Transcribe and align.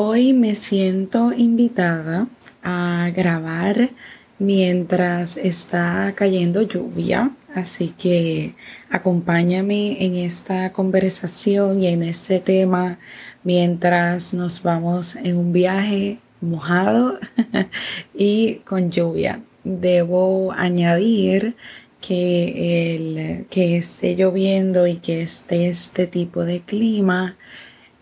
Hoy 0.00 0.32
me 0.32 0.54
siento 0.54 1.32
invitada 1.36 2.28
a 2.62 3.10
grabar 3.16 3.90
mientras 4.38 5.36
está 5.36 6.12
cayendo 6.14 6.62
lluvia, 6.62 7.32
así 7.52 7.92
que 7.98 8.54
acompáñame 8.90 10.04
en 10.04 10.14
esta 10.14 10.72
conversación 10.72 11.82
y 11.82 11.88
en 11.88 12.04
este 12.04 12.38
tema 12.38 13.00
mientras 13.42 14.34
nos 14.34 14.62
vamos 14.62 15.16
en 15.16 15.36
un 15.36 15.52
viaje 15.52 16.20
mojado 16.40 17.18
y 18.14 18.60
con 18.66 18.92
lluvia. 18.92 19.42
Debo 19.64 20.52
añadir 20.52 21.56
que 22.00 22.94
el 22.94 23.46
que 23.50 23.76
esté 23.76 24.14
lloviendo 24.14 24.86
y 24.86 24.98
que 24.98 25.22
esté 25.22 25.66
este 25.66 26.06
tipo 26.06 26.44
de 26.44 26.60
clima 26.60 27.36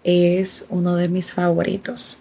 es 0.07 0.67
uno 0.71 0.95
de 0.95 1.09
mis 1.09 1.33
favoritos. 1.33 2.19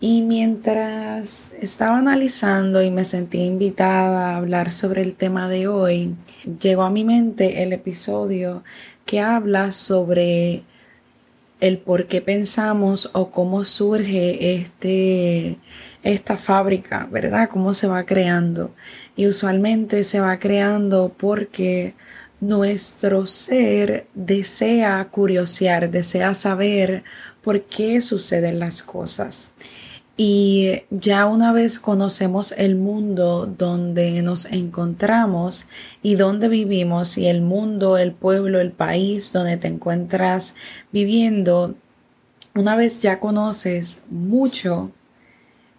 Y 0.00 0.22
mientras 0.22 1.52
estaba 1.60 1.98
analizando 1.98 2.82
y 2.82 2.90
me 2.90 3.04
sentí 3.04 3.42
invitada 3.42 4.30
a 4.30 4.36
hablar 4.36 4.72
sobre 4.72 5.02
el 5.02 5.14
tema 5.14 5.48
de 5.48 5.66
hoy, 5.66 6.14
llegó 6.60 6.82
a 6.82 6.90
mi 6.90 7.04
mente 7.04 7.62
el 7.62 7.72
episodio 7.72 8.62
que 9.04 9.20
habla 9.20 9.72
sobre 9.72 10.62
el 11.60 11.78
por 11.78 12.06
qué 12.06 12.20
pensamos 12.22 13.10
o 13.12 13.30
cómo 13.30 13.64
surge 13.64 14.54
este, 14.54 15.58
esta 16.02 16.36
fábrica, 16.36 17.08
¿verdad? 17.10 17.48
Cómo 17.50 17.74
se 17.74 17.88
va 17.88 18.06
creando. 18.06 18.72
Y 19.16 19.26
usualmente 19.26 20.04
se 20.04 20.20
va 20.20 20.38
creando 20.38 21.12
porque 21.16 21.94
nuestro 22.40 23.26
ser 23.26 24.06
desea 24.14 25.08
curiosear, 25.10 25.90
desea 25.90 26.34
saber 26.34 27.02
por 27.42 27.62
qué 27.62 28.00
suceden 28.00 28.58
las 28.58 28.82
cosas. 28.82 29.52
Y 30.20 30.82
ya 30.90 31.26
una 31.26 31.52
vez 31.52 31.78
conocemos 31.78 32.52
el 32.58 32.74
mundo 32.74 33.46
donde 33.46 34.20
nos 34.22 34.46
encontramos 34.46 35.66
y 36.02 36.16
donde 36.16 36.48
vivimos 36.48 37.16
y 37.18 37.28
el 37.28 37.40
mundo, 37.40 37.96
el 37.98 38.12
pueblo, 38.12 38.60
el 38.60 38.72
país 38.72 39.32
donde 39.32 39.56
te 39.58 39.68
encuentras 39.68 40.56
viviendo, 40.90 41.76
una 42.56 42.74
vez 42.74 43.00
ya 43.00 43.20
conoces 43.20 44.02
mucho, 44.10 44.90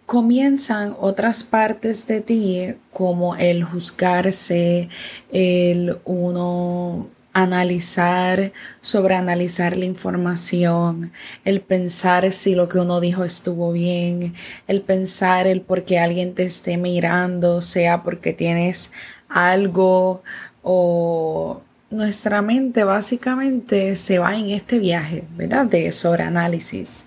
comienzan 0.09 0.95
otras 0.99 1.43
partes 1.43 2.07
de 2.07 2.19
ti 2.21 2.73
como 2.91 3.35
el 3.35 3.63
juzgarse, 3.63 4.89
el 5.31 5.99
uno 6.03 7.07
analizar, 7.31 8.51
sobre 8.81 9.13
analizar 9.13 9.77
la 9.77 9.85
información, 9.85 11.11
el 11.45 11.61
pensar 11.61 12.31
si 12.31 12.55
lo 12.55 12.67
que 12.67 12.79
uno 12.79 12.99
dijo 12.99 13.23
estuvo 13.23 13.71
bien, 13.71 14.33
el 14.67 14.81
pensar 14.81 15.45
el 15.45 15.61
por 15.61 15.85
qué 15.85 15.99
alguien 15.99 16.33
te 16.33 16.41
esté 16.41 16.77
mirando, 16.77 17.61
sea 17.61 18.01
porque 18.01 18.33
tienes 18.33 18.91
algo 19.27 20.23
o 20.63 21.61
nuestra 21.91 22.41
mente 22.41 22.83
básicamente 22.83 23.95
se 23.95 24.17
va 24.17 24.35
en 24.35 24.49
este 24.49 24.79
viaje, 24.79 25.25
¿verdad? 25.37 25.67
De 25.67 25.91
sobreanálisis. 25.91 27.05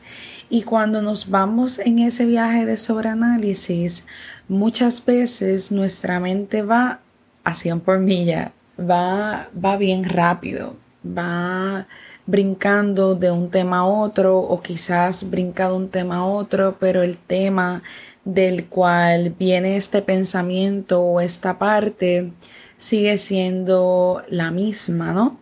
Y 0.53 0.65
cuando 0.65 1.01
nos 1.01 1.31
vamos 1.31 1.79
en 1.79 1.99
ese 1.99 2.27
viaje 2.27 2.67
de 2.67 2.77
sobreanálisis, 2.77 4.07
muchas 4.49 5.03
veces 5.03 5.73
nuestra 5.73 6.21
mente 6.21 6.61
va 6.61 7.01
a 7.43 7.55
100 7.55 7.81
por 7.81 7.99
milla, 8.01 8.53
va, 8.79 9.49
va 9.57 9.79
bien 9.79 10.05
rápido, 10.05 10.77
va 11.07 11.87
brincando 12.27 13.15
de 13.15 13.31
un 13.31 13.51
tema 13.51 13.79
a 13.79 13.87
otro 13.87 14.41
o 14.41 14.61
quizás 14.61 15.31
brinca 15.31 15.71
de 15.71 15.75
un 15.75 15.89
tema 15.89 16.17
a 16.17 16.27
otro, 16.27 16.77
pero 16.79 17.03
el 17.03 17.17
tema 17.17 17.83
del 18.27 18.67
cual 18.67 19.31
viene 19.31 19.79
este 19.79 20.03
pensamiento 20.03 21.01
o 21.01 21.23
esta 21.23 21.59
parte 21.59 22.31
sigue 22.77 23.17
siendo 23.17 24.23
la 24.29 24.51
misma, 24.51 25.15
¿no? 25.15 25.42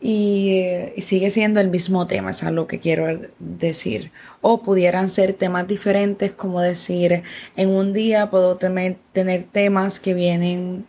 Y, 0.00 0.64
sigue 0.98 1.30
siendo 1.30 1.60
el 1.60 1.68
mismo 1.68 2.06
tema, 2.06 2.30
es 2.30 2.42
lo 2.42 2.66
que 2.66 2.78
quiero 2.78 3.20
decir. 3.38 4.12
O 4.40 4.62
pudieran 4.62 5.10
ser 5.10 5.32
temas 5.34 5.68
diferentes, 5.68 6.32
como 6.32 6.60
decir, 6.60 7.22
en 7.56 7.68
un 7.68 7.92
día 7.92 8.30
puedo 8.30 8.56
tener 8.56 8.96
temas 9.52 10.00
que 10.00 10.14
vienen 10.14 10.86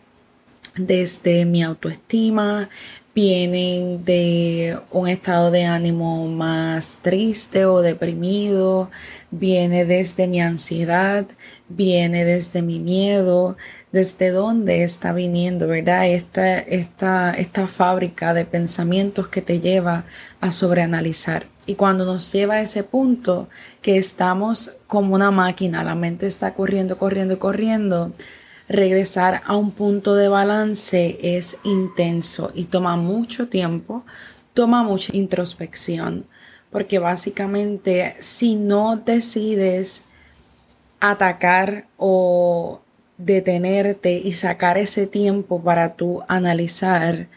desde 0.76 1.44
mi 1.44 1.62
autoestima, 1.62 2.70
vienen 3.14 4.04
de 4.04 4.78
un 4.90 5.08
estado 5.08 5.50
de 5.50 5.64
ánimo 5.64 6.26
más 6.28 7.00
triste 7.02 7.66
o 7.66 7.82
deprimido, 7.82 8.90
viene 9.30 9.84
desde 9.84 10.26
mi 10.26 10.40
ansiedad, 10.40 11.26
viene 11.68 12.24
desde 12.24 12.62
mi 12.62 12.78
miedo, 12.78 13.56
desde 13.92 14.30
dónde 14.30 14.82
está 14.82 15.12
viniendo, 15.12 15.68
¿verdad? 15.68 16.08
Esta, 16.08 16.58
esta, 16.58 17.32
esta 17.32 17.66
fábrica 17.66 18.32
de 18.32 18.46
pensamientos 18.46 19.28
que 19.28 19.42
te 19.42 19.60
lleva 19.60 20.04
a 20.40 20.50
sobreanalizar. 20.50 21.46
Y 21.66 21.74
cuando 21.74 22.06
nos 22.06 22.32
lleva 22.32 22.54
a 22.54 22.60
ese 22.62 22.82
punto 22.82 23.48
que 23.82 23.98
estamos 23.98 24.72
como 24.86 25.14
una 25.14 25.30
máquina, 25.30 25.84
la 25.84 25.94
mente 25.94 26.26
está 26.26 26.54
corriendo, 26.54 26.98
corriendo, 26.98 27.38
corriendo, 27.38 28.12
regresar 28.68 29.42
a 29.46 29.56
un 29.56 29.72
punto 29.72 30.14
de 30.14 30.28
balance 30.28 31.18
es 31.22 31.56
intenso 31.64 32.50
y 32.54 32.64
toma 32.64 32.96
mucho 32.96 33.48
tiempo, 33.48 34.04
toma 34.54 34.82
mucha 34.82 35.14
introspección, 35.16 36.26
porque 36.70 36.98
básicamente 36.98 38.16
si 38.20 38.54
no 38.56 38.96
decides 38.96 40.04
atacar 41.00 41.86
o 41.96 42.80
detenerte 43.18 44.12
y 44.18 44.32
sacar 44.32 44.78
ese 44.78 45.06
tiempo 45.06 45.62
para 45.62 45.94
tú 45.94 46.22
analizar 46.28 47.28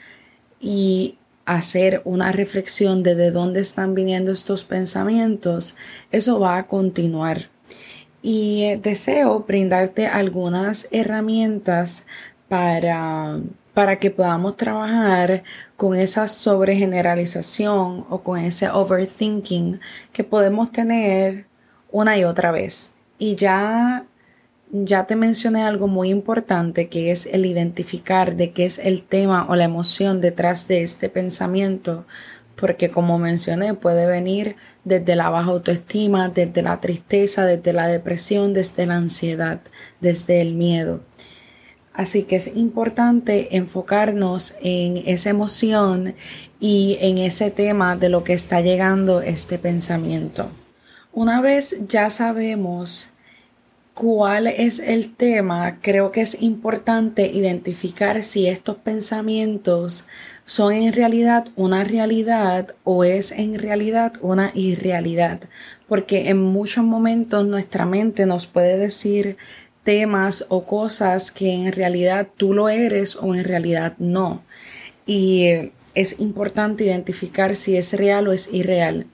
y 0.60 1.18
hacer 1.46 2.02
una 2.06 2.32
reflexión 2.32 3.04
de 3.04 3.16
de 3.16 3.32
dónde 3.32 3.60
están 3.60 3.94
viniendo 3.94 4.32
estos 4.32 4.64
pensamientos, 4.64 5.76
eso 6.12 6.40
va 6.40 6.58
a 6.58 6.68
continuar. 6.68 7.55
Y 8.28 8.64
eh, 8.64 8.80
deseo 8.82 9.42
brindarte 9.42 10.08
algunas 10.08 10.88
herramientas 10.90 12.08
para, 12.50 13.40
para 13.76 14.00
que 14.00 14.10
podamos 14.10 14.58
trabajar 14.58 15.44
con 15.78 15.96
esa 15.96 16.28
sobregeneralización 16.28 18.04
o 18.10 18.24
con 18.24 18.40
ese 18.40 18.68
overthinking 18.68 19.80
que 20.12 20.24
podemos 20.24 20.72
tener 20.72 21.46
una 21.92 22.18
y 22.18 22.24
otra 22.24 22.50
vez. 22.50 22.94
Y 23.20 23.36
ya 23.36 24.08
ya 24.72 25.06
te 25.06 25.16
mencioné 25.16 25.64
algo 25.64 25.88
muy 25.88 26.10
importante 26.10 26.90
que 26.90 27.12
es 27.12 27.28
el 27.28 27.46
identificar 27.46 28.36
de 28.36 28.52
qué 28.52 28.66
es 28.66 28.80
el 28.80 29.04
tema 29.04 29.46
o 29.48 29.56
la 29.56 29.66
emoción 29.66 30.22
detrás 30.22 30.68
de 30.68 30.84
este 30.84 31.10
pensamiento, 31.10 32.06
porque 32.56 32.90
como 32.90 33.20
mencioné 33.20 33.74
puede 33.74 34.08
venir 34.08 34.56
desde 34.84 35.16
la 35.16 35.30
baja 35.30 35.52
autoestima, 35.52 36.30
desde 36.30 36.62
la 36.62 36.80
tristeza, 36.82 37.46
desde 37.46 37.74
la 37.74 37.88
depresión, 37.88 38.54
desde 38.54 38.86
la 38.86 38.96
ansiedad, 38.96 39.62
desde 40.00 40.42
el 40.42 40.54
miedo. 40.54 41.02
Así 41.94 42.24
que 42.24 42.36
es 42.36 42.56
importante 42.56 43.56
enfocarnos 43.56 44.56
en 44.62 44.98
esa 45.06 45.30
emoción 45.30 46.16
y 46.60 46.98
en 47.00 47.18
ese 47.18 47.52
tema 47.52 47.96
de 47.96 48.10
lo 48.10 48.24
que 48.24 48.34
está 48.34 48.60
llegando 48.60 49.22
este 49.22 49.58
pensamiento. 49.58 50.50
Una 51.14 51.40
vez 51.40 51.88
ya 51.88 52.10
sabemos 52.10 53.10
cuál 53.94 54.48
es 54.48 54.80
el 54.80 55.16
tema, 55.16 55.80
creo 55.82 56.12
que 56.12 56.20
es 56.20 56.42
importante 56.42 57.28
identificar 57.28 58.24
si 58.24 58.48
estos 58.48 58.76
pensamientos 58.76 60.08
son 60.46 60.74
en 60.74 60.94
realidad 60.94 61.48
una 61.56 61.84
realidad 61.84 62.76
o 62.84 63.04
es 63.04 63.32
en 63.32 63.58
realidad 63.58 64.14
una 64.22 64.52
irrealidad, 64.54 65.42
porque 65.88 66.30
en 66.30 66.42
muchos 66.42 66.84
momentos 66.84 67.46
nuestra 67.46 67.86
mente 67.86 68.26
nos 68.26 68.46
puede 68.48 68.78
decir 68.78 69.38
temas 69.84 70.46
o 70.50 70.66
cosas 70.66 71.32
que 71.32 71.52
en 71.52 71.72
realidad 71.72 72.28
tú 72.38 72.54
lo 72.54 72.70
eres 72.70 73.16
o 73.16 73.36
en 73.36 73.44
realidad 73.44 73.94
no. 73.98 74.44
Y 75.06 75.72
es 75.94 76.20
importante 76.20 76.86
identificar 76.86 77.56
si 77.56 77.78
es 77.78 77.94
real 77.94 78.28
o 78.28 78.32
es 78.32 78.52
irreal 78.52 79.08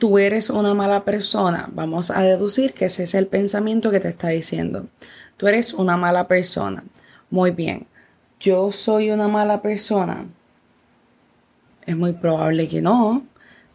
tú 0.00 0.18
eres 0.18 0.48
una 0.50 0.74
mala 0.74 1.04
persona, 1.04 1.68
vamos 1.72 2.10
a 2.10 2.22
deducir 2.22 2.72
que 2.72 2.86
ese 2.86 3.04
es 3.04 3.14
el 3.14 3.26
pensamiento 3.26 3.90
que 3.90 4.00
te 4.00 4.08
está 4.08 4.28
diciendo. 4.30 4.88
Tú 5.36 5.46
eres 5.46 5.74
una 5.74 5.96
mala 5.96 6.26
persona. 6.26 6.82
Muy 7.28 7.50
bien. 7.50 7.86
Yo 8.40 8.72
soy 8.72 9.10
una 9.10 9.28
mala 9.28 9.60
persona. 9.60 10.26
Es 11.86 11.96
muy 11.96 12.12
probable 12.12 12.68
que 12.68 12.82
no, 12.82 13.26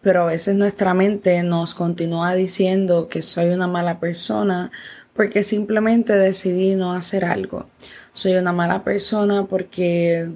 pero 0.02 0.24
a 0.24 0.26
veces 0.26 0.56
nuestra 0.56 0.94
mente 0.94 1.42
nos 1.44 1.74
continúa 1.74 2.36
diciendo 2.36 3.08
que 3.08 3.22
soy 3.22 3.48
una 3.48 3.68
mala 3.68 4.00
persona 4.00 4.72
porque 5.14 5.44
simplemente 5.44 6.14
decidí 6.14 6.76
no 6.76 6.94
hacer 6.94 7.26
algo. 7.26 7.68
Soy 8.14 8.36
una 8.36 8.52
mala 8.52 8.84
persona 8.84 9.46
porque 9.46 10.30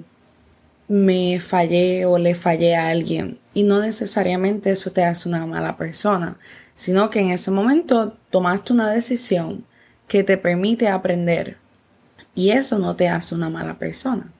me 0.88 1.38
fallé 1.38 2.04
o 2.04 2.18
le 2.18 2.34
fallé 2.34 2.74
a 2.74 2.88
alguien. 2.88 3.38
Y 3.54 3.62
no 3.62 3.80
necesariamente 3.80 4.72
eso 4.72 4.90
te 4.90 5.04
hace 5.04 5.28
una 5.28 5.46
mala 5.46 5.76
persona. 5.76 6.36
sino 6.74 7.10
que 7.10 7.20
en 7.20 7.30
ese 7.30 7.50
momento 7.50 8.16
tomaste 8.30 8.72
una 8.72 8.90
decisión 8.90 9.66
que 10.08 10.24
te 10.24 10.38
permite 10.38 10.88
aprender 10.88 11.58
y 12.34 12.50
eso 12.50 12.78
no 12.78 12.96
te 12.96 13.08
hace 13.08 13.34
una 13.34 13.50
mala 13.50 13.78
persona. 13.78 14.32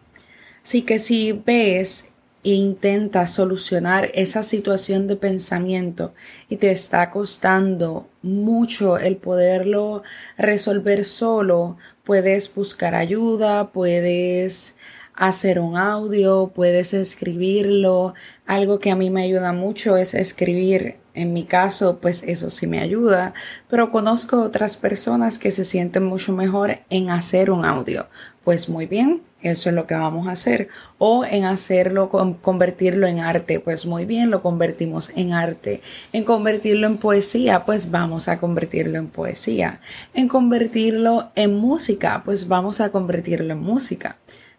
Así 0.65 0.83
que 0.83 0.99
si 0.99 1.33
ves 1.33 2.10
e 2.43 2.53
intentas 2.53 3.33
solucionar 3.33 4.11
esa 4.15 4.43
situación 4.43 5.07
de 5.07 5.17
pensamiento 5.17 6.15
y 6.49 6.57
te 6.57 6.71
está 6.71 7.11
costando 7.11 8.09
mucho 8.23 8.99
el 8.99 9.17
poderlo 9.17 10.03
resolver 10.39 11.05
solo, 11.05 11.77
puedes 12.05 12.53
buscar 12.55 12.95
ayuda, 12.95 13.73
puedes 13.73 14.75
hacer 15.15 15.61
un 15.61 15.77
audio, 15.77 16.51
puedes 16.55 16.95
escribirlo. 16.95 18.15
Algo 18.47 18.79
que 18.79 18.91
a 18.91 18.97
mí 18.97 19.11
me 19.11 19.23
ayuda 19.23 19.53
mucho 19.53 19.99
es 19.99 20.15
escribir. 20.15 20.97
En 21.15 21.33
mi 21.33 21.45
caso, 21.45 21.99
pues 22.01 22.23
eso 22.23 22.51
sí 22.51 22.67
me 22.67 22.81
ayuda, 22.81 23.35
pero 23.69 23.91
conozco 23.91 24.43
otras 24.43 24.77
personas 24.77 25.39
que 25.39 25.51
se 25.51 25.65
sienten 25.65 26.05
mucho 26.05 26.33
mejor 26.33 26.79
en 26.89 27.11
hacer 27.11 27.51
un 27.51 27.65
audio. 27.65 28.07
Pues 28.45 28.69
muy 28.69 28.87
bien, 28.87 29.23
eso 29.43 29.69
es 29.69 29.75
lo 29.75 29.87
que 29.87 29.95
vamos 29.95 30.29
a 30.29 30.33
hacer. 30.33 30.69
O 30.99 31.25
en 31.25 31.45
hacerlo, 31.45 32.11
convertirlo 32.41 33.07
en 33.07 33.21
arte, 33.21 33.61
pues 33.61 33.87
muy 33.87 34.05
bien, 34.05 34.31
lo 34.31 34.43
convertimos 34.43 35.11
en 35.17 35.33
arte. 35.33 35.81
En 36.13 36.25
convertirlo 36.25 36.87
en 36.87 36.97
poesía, 36.97 37.65
pues 37.65 37.91
vamos 37.91 38.29
a 38.29 38.39
convertirlo 38.39 38.99
en 38.99 39.09
poesía. 39.09 39.81
En 40.15 40.29
convertirlo 40.29 41.31
en 41.35 41.55
música, 41.57 42.23
pues 42.25 42.49
vamos 42.49 42.81
a 42.81 42.91
convertirlo 42.91 43.53
en 43.53 43.61
música. 43.61 44.17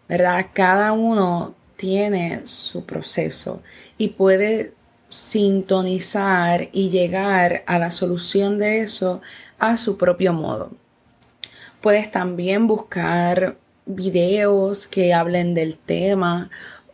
¿verdad? 0.08 0.48
Cada 0.52 0.92
uno 0.92 1.54
tiene 1.76 2.42
su 2.44 2.84
proceso 2.84 3.62
y 3.96 4.08
puede 4.08 4.74
sintonizar 5.12 6.68
y 6.72 6.90
llegar 6.90 7.62
a 7.66 7.78
la 7.78 7.90
solución 7.90 8.58
de 8.58 8.80
eso 8.80 9.20
a 9.58 9.76
su 9.76 9.96
propio 9.96 10.32
modo. 10.32 10.72
Puedes 11.80 12.10
también 12.10 12.66
buscar 12.66 13.56
videos 13.86 14.86
que 14.86 15.12
hablen 15.14 15.54
del 15.54 15.76
tema. 15.76 16.50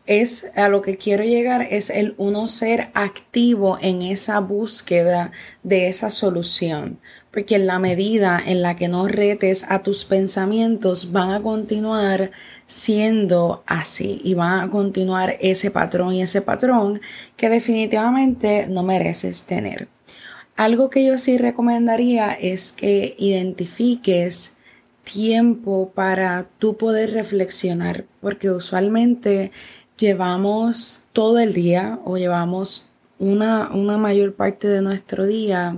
Es 0.06 0.50
a 0.56 0.68
lo 0.68 0.82
que 0.82 0.96
quiero 0.96 1.22
llegar 1.22 1.68
es 1.70 1.90
el 1.90 2.14
uno 2.16 2.48
ser 2.48 2.88
activo 2.94 3.78
en 3.80 4.02
esa 4.02 4.40
búsqueda 4.40 5.32
de 5.62 5.88
esa 5.88 6.10
solución 6.10 6.98
porque 7.30 7.56
en 7.56 7.66
la 7.66 7.78
medida 7.78 8.40
en 8.44 8.62
la 8.62 8.76
que 8.76 8.88
no 8.88 9.06
retes 9.06 9.64
a 9.68 9.82
tus 9.82 10.04
pensamientos 10.04 11.12
van 11.12 11.30
a 11.30 11.42
continuar 11.42 12.30
siendo 12.66 13.62
así 13.66 14.20
y 14.24 14.34
van 14.34 14.60
a 14.60 14.70
continuar 14.70 15.36
ese 15.40 15.70
patrón 15.70 16.14
y 16.14 16.22
ese 16.22 16.42
patrón 16.42 17.00
que 17.36 17.48
definitivamente 17.48 18.66
no 18.68 18.82
mereces 18.82 19.44
tener. 19.44 19.88
Algo 20.56 20.90
que 20.90 21.04
yo 21.04 21.18
sí 21.18 21.38
recomendaría 21.38 22.32
es 22.32 22.72
que 22.72 23.14
identifiques 23.18 24.56
tiempo 25.04 25.92
para 25.94 26.48
tú 26.58 26.76
poder 26.76 27.12
reflexionar, 27.12 28.04
porque 28.20 28.50
usualmente 28.50 29.52
llevamos 29.96 31.04
todo 31.12 31.38
el 31.38 31.54
día 31.54 31.98
o 32.04 32.18
llevamos 32.18 32.86
una, 33.18 33.70
una 33.72 33.98
mayor 33.98 34.34
parte 34.34 34.68
de 34.68 34.82
nuestro 34.82 35.26
día 35.26 35.76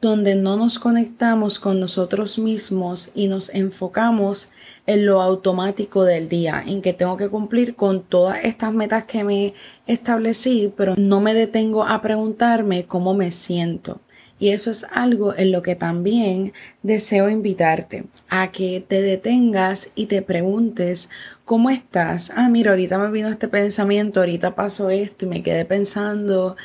donde 0.00 0.36
no 0.36 0.56
nos 0.56 0.78
conectamos 0.78 1.58
con 1.58 1.80
nosotros 1.80 2.38
mismos 2.38 3.10
y 3.14 3.26
nos 3.26 3.52
enfocamos 3.52 4.50
en 4.86 5.06
lo 5.06 5.20
automático 5.20 6.04
del 6.04 6.28
día, 6.28 6.62
en 6.64 6.82
que 6.82 6.92
tengo 6.92 7.16
que 7.16 7.28
cumplir 7.28 7.74
con 7.74 8.02
todas 8.02 8.38
estas 8.44 8.72
metas 8.72 9.04
que 9.04 9.24
me 9.24 9.54
establecí, 9.86 10.72
pero 10.76 10.94
no 10.96 11.20
me 11.20 11.34
detengo 11.34 11.84
a 11.84 12.00
preguntarme 12.00 12.86
cómo 12.86 13.12
me 13.12 13.32
siento. 13.32 14.00
Y 14.40 14.50
eso 14.50 14.70
es 14.70 14.86
algo 14.92 15.36
en 15.36 15.50
lo 15.50 15.62
que 15.62 15.74
también 15.74 16.52
deseo 16.84 17.28
invitarte 17.28 18.04
a 18.28 18.52
que 18.52 18.84
te 18.86 19.02
detengas 19.02 19.90
y 19.96 20.06
te 20.06 20.22
preguntes 20.22 21.10
cómo 21.44 21.70
estás. 21.70 22.30
Ah, 22.36 22.48
mira, 22.48 22.70
ahorita 22.70 22.98
me 22.98 23.10
vino 23.10 23.28
este 23.28 23.48
pensamiento, 23.48 24.20
ahorita 24.20 24.54
pasó 24.54 24.90
esto 24.90 25.26
y 25.26 25.28
me 25.28 25.42
quedé 25.42 25.64
pensando 25.64 26.56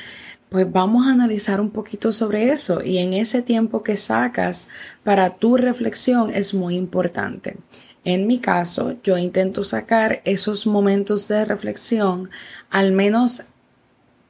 pues 0.53 0.71
vamos 0.71 1.07
a 1.07 1.13
analizar 1.13 1.59
un 1.59 1.71
poquito 1.71 2.11
sobre 2.11 2.51
eso 2.51 2.83
y 2.83 2.99
en 2.99 3.13
ese 3.13 3.41
tiempo 3.41 3.81
que 3.81 3.97
sacas 3.97 4.67
para 5.03 5.31
tu 5.31 5.57
reflexión 5.57 6.29
es 6.29 6.53
muy 6.53 6.75
importante. 6.75 7.57
En 8.03 8.27
mi 8.27 8.37
caso, 8.37 8.95
yo 9.01 9.17
intento 9.17 9.63
sacar 9.63 10.21
esos 10.25 10.67
momentos 10.67 11.27
de 11.27 11.43
reflexión 11.43 12.29
al 12.69 12.91
menos 12.91 13.45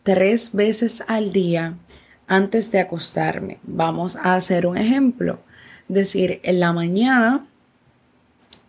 tres 0.03 0.53
veces 0.53 1.03
al 1.09 1.33
día 1.33 1.77
antes 2.25 2.71
de 2.71 2.79
acostarme. 2.79 3.59
Vamos 3.63 4.15
a 4.15 4.35
hacer 4.35 4.65
un 4.65 4.77
ejemplo. 4.77 5.41
Decir, 5.89 6.39
en 6.43 6.61
la 6.61 6.71
mañana, 6.71 7.45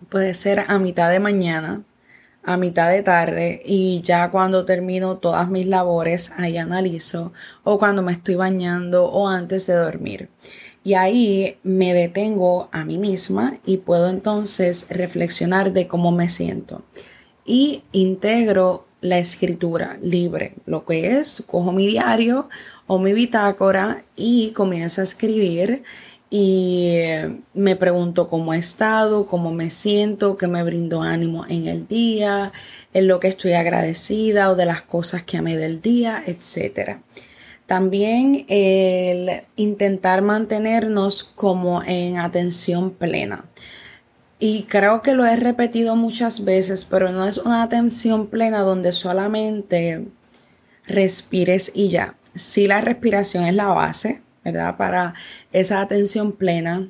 puede 0.09 0.35
ser 0.35 0.65
a 0.67 0.81
mitad 0.81 1.09
de 1.09 1.21
mañana, 1.21 1.85
a 2.45 2.57
mitad 2.57 2.91
de 2.91 3.03
tarde 3.03 3.63
y 3.65 4.03
ya 4.03 4.31
cuando 4.31 4.65
termino 4.65 5.17
todas 5.17 5.49
mis 5.49 5.67
labores 5.67 6.31
ahí 6.37 6.59
analizo 6.59 7.33
o 7.63 7.79
cuando 7.79 8.03
me 8.03 8.13
estoy 8.13 8.35
bañando 8.35 9.07
o 9.07 9.29
antes 9.29 9.67
de 9.67 9.75
dormir. 9.75 10.29
Y 10.85 10.95
ahí 10.95 11.57
me 11.63 11.95
detengo 11.95 12.69
a 12.71 12.85
mí 12.85 12.99
misma 12.99 13.59
y 13.65 13.79
puedo 13.79 14.11
entonces 14.11 14.87
reflexionar 14.91 15.73
de 15.73 15.89
cómo 15.89 16.13
me 16.13 16.29
siento. 16.29 16.83
Y 17.47 17.85
integro 17.93 18.87
la 19.01 19.19
escritura 19.19 19.99
libre, 20.03 20.55
lo 20.67 20.85
que 20.85 21.19
es, 21.19 21.43
cojo 21.47 21.73
mi 21.73 21.87
diario 21.87 22.49
o 22.87 22.99
mi 22.99 23.13
bitácora 23.13 24.05
y 24.17 24.51
comienzo 24.53 25.01
a 25.01 25.05
escribir 25.05 25.83
y 26.31 26.97
me 27.53 27.77
pregunto 27.77 28.29
cómo 28.29 28.55
he 28.55 28.59
estado, 28.59 29.27
cómo 29.27 29.53
me 29.53 29.71
siento, 29.71 30.37
qué 30.37 30.49
me 30.49 30.63
brindó 30.63 31.03
ánimo 31.03 31.45
en 31.49 31.69
el 31.69 31.87
día, 31.87 32.53
en 32.93 33.07
lo 33.07 33.21
que 33.21 33.29
estoy 33.29 33.53
agradecida 33.53 34.51
o 34.51 34.57
de 34.57 34.67
las 34.67 34.83
cosas 34.83 35.23
que 35.23 35.37
amé 35.37 35.57
del 35.57 35.81
día, 35.81 36.25
etc. 36.27 36.99
También 37.67 38.47
el 38.49 39.43
intentar 39.57 40.23
mantenernos 40.23 41.25
como 41.25 41.83
en 41.83 42.19
atención 42.19 42.91
plena. 42.91 43.45
Y 44.39 44.65
creo 44.65 45.03
que 45.03 45.15
lo 45.15 45.25
he 45.25 45.37
repetido 45.37 45.97
muchas 45.97 46.45
veces, 46.45 46.85
pero 46.85 47.13
no 47.13 47.27
es 47.27 47.39
una 47.39 47.63
atención 47.63 48.27
plena 48.27 48.61
donde 48.61 48.93
solamente 48.93 50.07
respires 50.87 51.73
y 51.75 51.91
ya. 51.91 52.17
Sí, 52.35 52.67
la 52.67 52.81
respiración 52.81 53.45
es 53.45 53.55
la 53.55 53.67
base, 53.67 54.24
¿verdad? 54.45 54.77
Para 54.77 55.15
esa 55.53 55.81
atención 55.81 56.33
plena, 56.33 56.89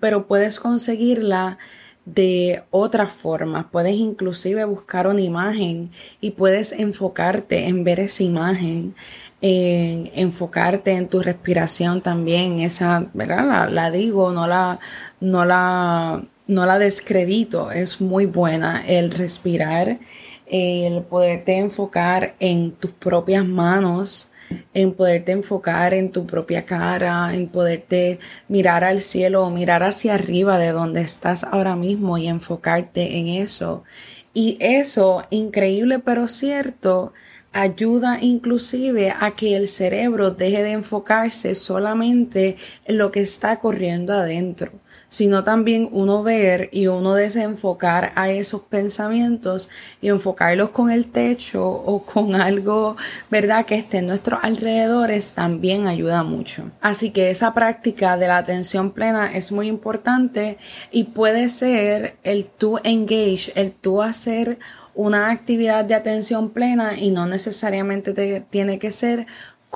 pero 0.00 0.26
puedes 0.26 0.60
conseguirla 0.60 1.58
de 2.06 2.62
otra 2.70 3.08
forma. 3.08 3.68
Puedes 3.70 3.96
inclusive 3.96 4.64
buscar 4.64 5.06
una 5.06 5.20
imagen 5.20 5.90
y 6.20 6.30
puedes 6.30 6.72
enfocarte 6.72 7.66
en 7.66 7.84
ver 7.84 8.00
esa 8.00 8.22
imagen, 8.22 8.94
en 9.42 10.10
enfocarte 10.14 10.92
en 10.92 11.08
tu 11.08 11.20
respiración 11.20 12.00
también. 12.00 12.60
Esa, 12.60 13.06
¿verdad? 13.12 13.68
La, 13.70 13.90
digo, 13.90 14.32
no 14.32 14.46
la, 14.46 14.78
no 15.20 15.44
la, 15.44 16.24
no 16.46 16.66
la 16.66 16.78
descredito. 16.78 17.72
Es 17.72 18.00
muy 18.00 18.24
buena 18.26 18.84
el 18.86 19.10
respirar, 19.10 19.98
el 20.46 21.02
poderte 21.02 21.58
enfocar 21.58 22.36
en 22.38 22.70
tus 22.72 22.92
propias 22.92 23.44
manos 23.44 24.30
en 24.74 24.92
poderte 24.92 25.32
enfocar 25.32 25.94
en 25.94 26.12
tu 26.12 26.26
propia 26.26 26.66
cara, 26.66 27.34
en 27.34 27.48
poderte 27.48 28.18
mirar 28.48 28.84
al 28.84 29.00
cielo 29.00 29.44
o 29.44 29.50
mirar 29.50 29.82
hacia 29.82 30.14
arriba 30.14 30.58
de 30.58 30.72
donde 30.72 31.02
estás 31.02 31.44
ahora 31.44 31.76
mismo 31.76 32.18
y 32.18 32.28
enfocarte 32.28 33.18
en 33.18 33.28
eso. 33.28 33.84
Y 34.34 34.58
eso, 34.60 35.24
increíble 35.30 35.98
pero 35.98 36.28
cierto, 36.28 37.12
ayuda 37.52 38.18
inclusive 38.20 39.14
a 39.18 39.34
que 39.34 39.56
el 39.56 39.68
cerebro 39.68 40.30
deje 40.30 40.62
de 40.62 40.72
enfocarse 40.72 41.54
solamente 41.54 42.56
en 42.84 42.98
lo 42.98 43.10
que 43.10 43.20
está 43.20 43.58
corriendo 43.58 44.12
adentro 44.12 44.72
sino 45.16 45.44
también 45.44 45.88
uno 45.92 46.22
ver 46.22 46.68
y 46.72 46.88
uno 46.88 47.14
desenfocar 47.14 48.12
a 48.16 48.28
esos 48.28 48.60
pensamientos 48.60 49.70
y 50.02 50.08
enfocarlos 50.08 50.68
con 50.68 50.90
el 50.90 51.10
techo 51.10 51.66
o 51.66 52.04
con 52.04 52.34
algo, 52.48 52.98
¿verdad?, 53.30 53.64
que 53.64 53.76
esté 53.76 53.98
en 53.98 54.08
nuestros 54.08 54.40
alrededores 54.42 55.32
también 55.32 55.86
ayuda 55.86 56.22
mucho. 56.22 56.70
Así 56.82 57.12
que 57.12 57.30
esa 57.30 57.54
práctica 57.54 58.18
de 58.18 58.28
la 58.28 58.36
atención 58.36 58.90
plena 58.90 59.34
es 59.34 59.52
muy 59.52 59.68
importante 59.68 60.58
y 60.92 61.04
puede 61.04 61.48
ser 61.48 62.18
el 62.22 62.44
tú 62.44 62.78
engage, 62.84 63.52
el 63.54 63.72
tú 63.72 64.02
hacer 64.02 64.58
una 64.94 65.30
actividad 65.30 65.86
de 65.86 65.94
atención 65.94 66.50
plena 66.50 66.98
y 66.98 67.10
no 67.10 67.26
necesariamente 67.26 68.42
tiene 68.50 68.78
que 68.78 68.90
ser 68.90 69.26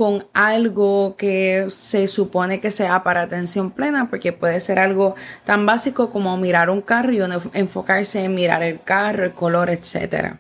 con 0.00 0.24
algo 0.32 1.14
que 1.18 1.66
se 1.68 2.08
supone 2.08 2.58
que 2.58 2.70
sea 2.70 3.04
para 3.04 3.20
atención 3.20 3.70
plena, 3.70 4.08
porque 4.08 4.32
puede 4.32 4.58
ser 4.60 4.78
algo 4.78 5.14
tan 5.44 5.66
básico 5.66 6.10
como 6.10 6.34
mirar 6.38 6.70
un 6.70 6.80
carro 6.80 7.12
y 7.12 7.20
enfocarse 7.52 8.24
en 8.24 8.34
mirar 8.34 8.62
el 8.62 8.80
carro, 8.80 9.24
el 9.26 9.32
color, 9.32 9.68
etc. 9.68 10.36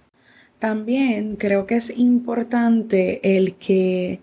También 0.58 1.36
creo 1.36 1.66
que 1.66 1.76
es 1.76 1.90
importante 1.98 3.36
el 3.36 3.56
que 3.56 4.22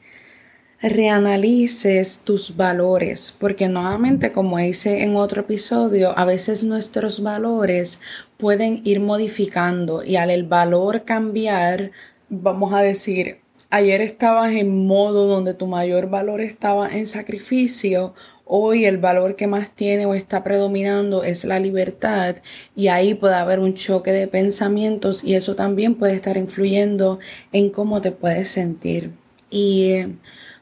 reanalices 0.81 2.21
tus 2.23 2.57
valores, 2.57 3.31
porque 3.39 3.67
nuevamente, 3.67 4.31
como 4.31 4.59
hice 4.59 5.03
en 5.03 5.15
otro 5.17 5.41
episodio, 5.41 6.17
a 6.17 6.25
veces 6.25 6.63
nuestros 6.63 7.21
valores 7.21 8.01
pueden 8.37 8.81
ir 8.85 9.01
modificando 9.01 10.03
y 10.03 10.15
al 10.15 10.31
el 10.31 10.45
valor 10.45 11.03
cambiar, 11.05 11.91
vamos 12.27 12.73
a 12.73 12.81
decir, 12.81 13.41
ayer 13.69 14.01
estabas 14.01 14.51
en 14.53 14.87
modo 14.87 15.27
donde 15.27 15.53
tu 15.53 15.67
mayor 15.67 16.09
valor 16.09 16.41
estaba 16.41 16.89
en 16.95 17.05
sacrificio, 17.05 18.13
hoy 18.45 18.85
el 18.85 18.97
valor 18.97 19.35
que 19.35 19.47
más 19.47 19.71
tiene 19.71 20.05
o 20.05 20.13
está 20.13 20.43
predominando 20.43 21.23
es 21.23 21.43
la 21.43 21.59
libertad 21.59 22.37
y 22.75 22.87
ahí 22.87 23.13
puede 23.13 23.35
haber 23.35 23.59
un 23.59 23.73
choque 23.73 24.11
de 24.11 24.27
pensamientos 24.27 25.23
y 25.23 25.35
eso 25.35 25.55
también 25.55 25.95
puede 25.95 26.15
estar 26.15 26.37
influyendo 26.37 27.19
en 27.51 27.69
cómo 27.69 28.01
te 28.01 28.11
puedes 28.11 28.47
sentir. 28.47 29.11
Y 29.49 29.95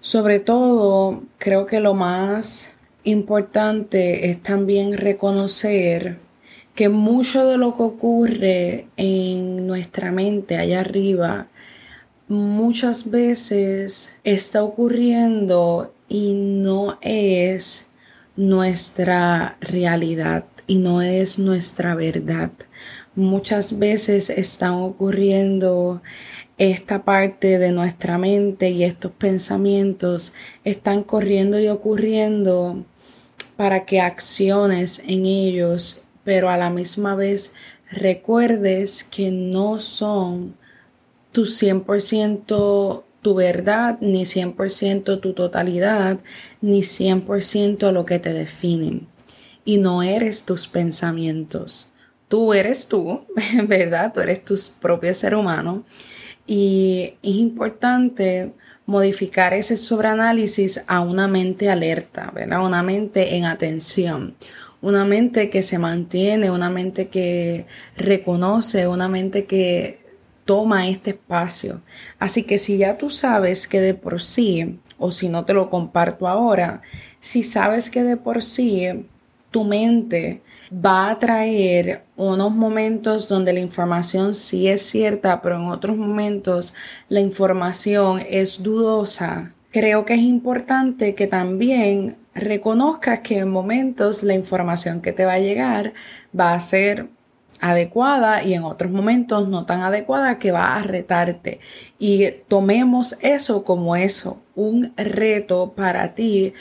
sobre 0.01 0.39
todo, 0.39 1.24
creo 1.38 1.65
que 1.65 1.79
lo 1.79 1.93
más 1.93 2.71
importante 3.03 4.29
es 4.29 4.41
también 4.41 4.97
reconocer 4.97 6.17
que 6.74 6.89
mucho 6.89 7.47
de 7.47 7.57
lo 7.57 7.77
que 7.77 7.83
ocurre 7.83 8.88
en 8.97 9.65
nuestra 9.65 10.12
mente 10.12 10.57
allá 10.57 10.81
arriba 10.81 11.47
muchas 12.27 13.12
veces 13.12 14.15
está 14.24 14.63
ocurriendo 14.63 15.94
y 16.10 16.34
no 16.34 16.98
es 17.01 17.88
nuestra 18.36 19.58
realidad 19.62 20.46
y 20.67 20.79
no 20.79 21.01
es 21.01 21.38
nuestra 21.38 21.96
verdad. 21.96 22.51
Muchas 23.15 23.77
veces 23.77 24.29
están 24.29 24.74
ocurriendo 24.74 26.01
esta 26.58 27.03
parte 27.03 27.60
de 27.60 27.72
nuestra 27.72 28.17
mente 28.17 28.72
y 28.72 28.84
estos 28.84 29.12
pensamientos 29.12 30.34
están 30.63 31.03
corriendo 31.03 31.60
y 31.60 31.67
ocurriendo 31.67 32.86
para 33.55 33.86
que 33.86 34.01
acciones 34.01 35.01
en 35.05 35.25
ellos, 35.25 36.05
pero 36.24 36.50
a 36.50 36.58
la 36.58 36.70
misma 36.70 37.15
vez 37.15 37.53
recuerdes 37.91 39.03
que 39.03 39.32
no 39.32 39.79
son 39.79 40.55
tu 41.35 41.43
100% 41.43 43.03
tu 43.21 43.33
verdad, 43.35 43.97
ni 43.99 44.23
100% 44.23 45.19
tu 45.19 45.33
totalidad, 45.33 46.19
ni 46.61 46.81
100% 46.81 47.91
lo 47.91 48.05
que 48.05 48.19
te 48.19 48.31
definen. 48.31 49.07
Y 49.65 49.77
no 49.79 50.01
eres 50.01 50.45
tus 50.45 50.67
pensamientos. 50.67 51.91
Tú 52.29 52.53
eres 52.53 52.87
tú, 52.87 53.25
¿verdad? 53.67 54.13
Tú 54.13 54.21
eres 54.21 54.45
tu 54.45 54.55
propio 54.79 55.13
ser 55.13 55.35
humano 55.35 55.83
y 56.47 57.15
es 57.21 57.35
importante 57.35 58.53
modificar 58.85 59.53
ese 59.53 59.75
sobreanálisis 59.75 60.85
a 60.87 61.01
una 61.01 61.27
mente 61.27 61.69
alerta, 61.69 62.31
¿verdad? 62.33 62.63
Una 62.63 62.81
mente 62.81 63.35
en 63.35 63.43
atención, 63.43 64.35
una 64.81 65.03
mente 65.03 65.49
que 65.49 65.63
se 65.63 65.79
mantiene, 65.79 66.49
una 66.49 66.69
mente 66.69 67.09
que 67.09 67.65
reconoce, 67.97 68.87
una 68.87 69.09
mente 69.09 69.45
que 69.45 70.04
toma 70.45 70.87
este 70.87 71.11
espacio. 71.11 71.81
Así 72.19 72.43
que 72.43 72.59
si 72.59 72.77
ya 72.77 72.97
tú 72.97 73.09
sabes 73.09 73.67
que 73.67 73.81
de 73.81 73.93
por 73.93 74.21
sí, 74.21 74.79
o 74.97 75.11
si 75.11 75.27
no 75.27 75.43
te 75.45 75.53
lo 75.53 75.69
comparto 75.69 76.27
ahora, 76.27 76.81
si 77.19 77.43
sabes 77.43 77.89
que 77.89 78.03
de 78.03 78.17
por 78.17 78.43
sí 78.43 78.87
tu 79.51 79.63
mente 79.63 80.41
va 80.71 81.09
a 81.09 81.19
traer 81.19 82.03
unos 82.15 82.53
momentos 82.53 83.27
donde 83.27 83.53
la 83.53 83.59
información 83.59 84.35
sí 84.35 84.67
es 84.67 84.81
cierta, 84.83 85.41
pero 85.41 85.55
en 85.55 85.67
otros 85.67 85.97
momentos 85.97 86.73
la 87.09 87.21
información 87.21 88.21
es 88.29 88.61
dudosa. 88.61 89.53
Creo 89.71 90.05
que 90.05 90.13
es 90.13 90.21
importante 90.21 91.15
que 91.15 91.27
también 91.27 92.17
reconozcas 92.33 93.21
que 93.21 93.39
en 93.39 93.49
momentos 93.49 94.23
la 94.23 94.33
información 94.33 95.01
que 95.01 95.13
te 95.13 95.25
va 95.25 95.33
a 95.33 95.39
llegar 95.39 95.93
va 96.37 96.53
a 96.53 96.61
ser 96.61 97.07
adecuada 97.62 98.43
y 98.43 98.53
en 98.53 98.63
otros 98.63 98.91
momentos 98.91 99.47
no 99.47 99.65
tan 99.65 99.81
adecuada 99.81 100.39
que 100.39 100.51
va 100.51 100.75
a 100.75 100.83
retarte. 100.83 101.59
Y 102.00 102.29
tomemos 102.47 103.17
eso 103.21 103.63
como 103.63 103.95
eso, 103.95 104.41
un 104.55 104.93
reto 104.97 105.74
para 105.75 106.13
ti 106.13 106.53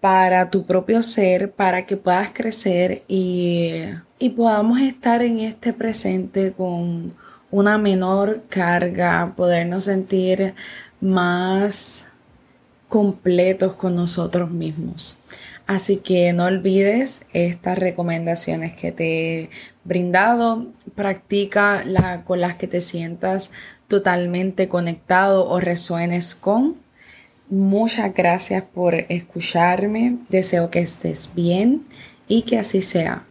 para 0.00 0.50
tu 0.50 0.64
propio 0.64 1.02
ser, 1.02 1.50
para 1.50 1.84
que 1.84 1.96
puedas 1.96 2.30
crecer 2.32 3.02
y, 3.08 3.72
y 4.20 4.30
podamos 4.30 4.80
estar 4.80 5.20
en 5.22 5.40
este 5.40 5.72
presente 5.72 6.52
con 6.52 7.14
una 7.50 7.76
menor 7.78 8.42
carga, 8.48 9.32
podernos 9.36 9.84
sentir 9.84 10.54
más 11.00 12.06
completos 12.88 13.74
con 13.74 13.96
nosotros 13.96 14.50
mismos. 14.50 15.18
Así 15.66 15.96
que 15.96 16.32
no 16.32 16.44
olvides 16.44 17.26
estas 17.32 17.78
recomendaciones 17.78 18.74
que 18.74 18.92
te 18.92 19.42
he 19.42 19.50
brindado. 19.84 20.68
Practica 20.94 21.84
la, 21.84 22.24
con 22.24 22.40
las 22.40 22.56
que 22.56 22.68
te 22.68 22.80
sientas 22.80 23.50
totalmente 23.88 24.68
conectado 24.68 25.48
o 25.48 25.60
resuenes 25.60 26.34
con. 26.34 26.76
Muchas 27.48 28.14
gracias 28.14 28.62
por 28.62 28.94
escucharme. 28.94 30.18
Deseo 30.28 30.70
que 30.70 30.80
estés 30.80 31.30
bien 31.34 31.84
y 32.28 32.42
que 32.42 32.58
así 32.58 32.82
sea. 32.82 33.26